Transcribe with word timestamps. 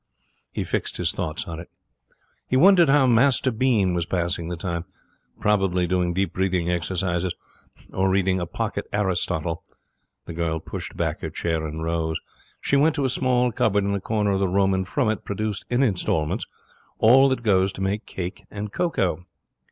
He 0.51 0.63
fixed 0.63 0.97
his 0.97 1.11
thoughts 1.11 1.47
on 1.47 1.59
it. 1.59 1.69
He 2.47 2.57
wondered 2.57 2.89
how 2.89 3.05
Master 3.05 3.51
Bean 3.51 3.93
was 3.93 4.07
passing 4.07 4.47
the 4.47 4.57
time. 4.57 4.83
Probably 5.39 5.85
doing 5.85 6.11
deep 6.11 6.33
breathing 6.33 6.71
exercises, 6.71 7.35
or 7.93 8.09
reading 8.09 8.39
a 8.39 8.47
pocket 8.47 8.87
Aristotle. 8.91 9.63
The 10.25 10.33
girl 10.33 10.59
pushed 10.59 10.97
back 10.97 11.21
her 11.21 11.29
chair 11.29 11.67
and 11.67 11.83
rose. 11.83 12.19
She 12.59 12.75
went 12.75 12.95
to 12.95 13.05
a 13.05 13.09
small 13.09 13.51
cupboard 13.51 13.83
in 13.83 13.91
the 13.91 14.01
corner 14.01 14.31
of 14.31 14.39
the 14.39 14.47
room, 14.47 14.73
and 14.73 14.87
from 14.87 15.07
it 15.07 15.23
produced 15.23 15.65
in 15.69 15.83
instalments 15.83 16.47
all 16.97 17.29
that 17.29 17.43
goes 17.43 17.71
to 17.73 17.81
make 17.81 18.07
cake 18.07 18.45
and 18.49 18.73
cocoa. 18.73 19.27